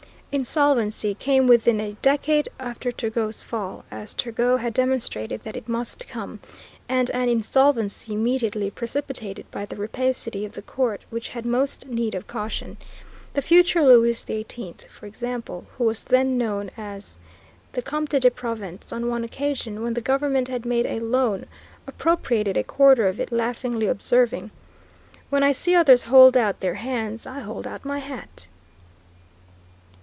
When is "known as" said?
16.37-17.17